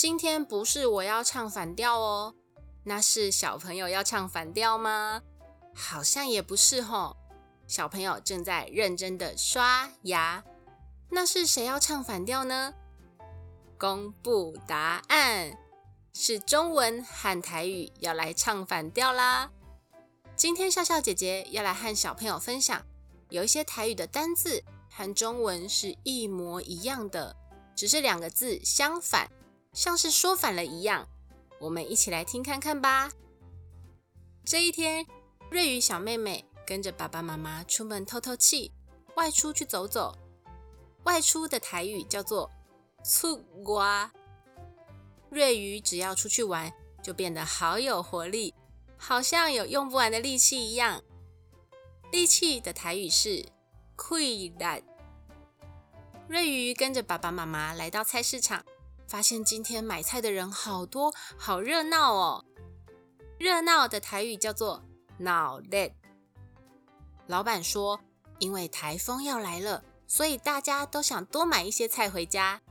[0.00, 2.34] 今天不是我要唱反调哦，
[2.84, 5.20] 那是小朋友要唱反调吗？
[5.74, 7.18] 好像也不是吼。
[7.66, 10.42] 小朋友正在认真的刷牙，
[11.10, 12.72] 那是谁要唱反调呢？
[13.76, 15.58] 公布答案，
[16.14, 19.50] 是中文和台语要来唱反调啦。
[20.34, 22.82] 今天笑笑姐姐要来和小朋友分享，
[23.28, 27.36] 有一些台语的单字和中文是一模一样的，
[27.76, 29.30] 只是两个字相反，
[29.72, 31.08] 像是说反了一样。
[31.58, 33.10] 我们一起来听看看吧。
[34.44, 35.06] 这一天，
[35.50, 36.44] 瑞宇小妹妹。
[36.66, 38.70] 跟着爸爸妈妈出门透透气，
[39.16, 40.16] 外出去走走。
[41.02, 42.48] 外出的台语叫做
[43.02, 44.12] “出瓜”。
[45.30, 48.54] 瑞宇只要出去玩，就变得好有活力，
[48.96, 51.02] 好像有用不完的力气一样。
[52.12, 53.46] 力气的台语是
[53.98, 54.80] “溃烂”。
[56.30, 58.64] 瑞宇跟着爸爸妈妈来到菜市场，
[59.10, 62.44] 发现今天买菜的人好多，好热闹哦。
[63.40, 64.84] 热闹的台语叫做
[65.18, 65.90] “闹热”。
[67.26, 67.98] 老板说
[68.38, 72.62] ：“因为台风要来了，所以大家都想多买一些菜回家。”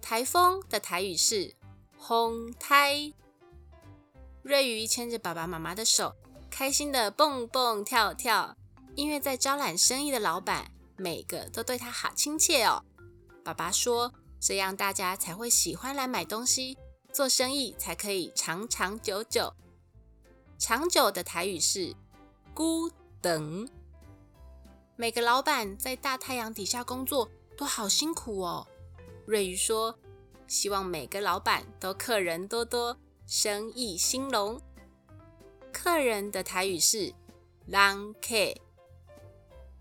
[0.00, 1.54] 台风的台语是
[1.98, 3.12] “轰胎”。
[4.42, 6.16] 瑞鱼牵着爸爸妈妈的手，
[6.50, 8.56] 开心的蹦蹦跳跳。
[8.94, 12.82] 因为在招揽生意的老板，每个都对他好亲切哦。
[13.44, 16.76] 爸爸说：“这样大家才会喜欢来买东西，
[17.12, 19.54] 做生意才可以长长久久。”
[20.58, 21.94] 长久的台语是
[22.52, 22.90] “孤”。
[23.22, 23.68] 等，
[24.96, 28.66] 每个老板在大太阳底下工作都好辛苦哦。
[29.26, 29.96] 瑞鱼说
[30.48, 34.60] ：“希望每个老板都客人多多，生意兴隆。”
[35.72, 37.14] 客人的台语是
[37.68, 38.52] “郎客”。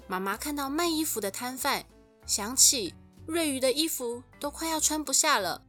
[0.05, 1.83] 妈妈看到卖衣服的摊贩，
[2.27, 2.93] 想起
[3.31, 5.63] 瑞宇的衣服都快要穿不下了。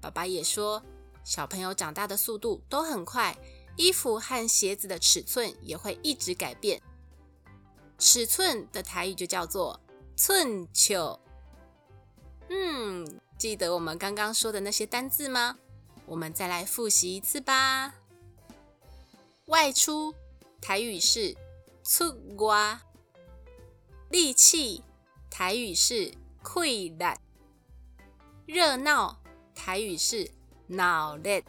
[0.00, 0.80] 爸爸也说
[1.26, 3.36] ：“小朋友长大的速度都很快，
[3.76, 6.80] 衣服和鞋子的尺寸也会一直改变。”
[7.98, 9.80] 尺寸的台语就叫做
[10.14, 11.18] 寸球。
[12.50, 15.58] 嗯，记得我们刚刚说的那些单字吗？
[16.06, 17.96] 我们再来复习一次吧。
[19.46, 20.14] 外出
[20.60, 21.36] 台语是
[21.82, 22.80] 出瓜，
[24.08, 24.84] 力气
[25.28, 26.14] 台语是
[26.50, 27.20] 溃烂，
[28.46, 29.20] 热闹
[29.54, 30.30] 台语是
[30.66, 31.42] 闹热，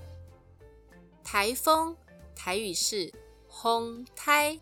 [1.23, 1.95] 台风
[2.35, 3.13] 台语是
[3.47, 4.59] 轰台。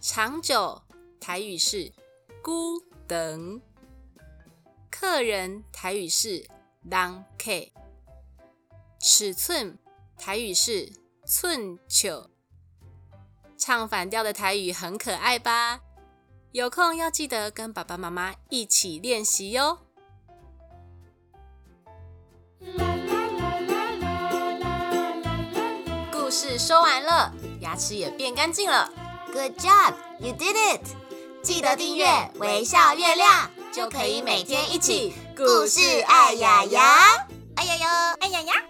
[0.00, 0.80] 长久
[1.20, 1.92] 台语是
[2.40, 3.60] 孤等，
[4.88, 6.48] 客人台语是
[6.88, 7.68] 人客，
[9.00, 9.76] 尺寸
[10.16, 10.92] 台语是
[11.26, 12.30] 寸球。
[13.58, 15.80] 唱反调的台语很可爱吧？
[16.52, 19.78] 有空要记得跟爸爸妈妈一起练习哟。
[26.10, 28.92] 故事说完了，牙齿也变干净了。
[29.32, 30.82] Good job, you did it！
[31.40, 32.06] 记得订阅
[32.40, 36.82] 微笑月亮，就可以每天一起故事爱牙牙，
[37.54, 38.69] 爱牙牙，爱呀呀。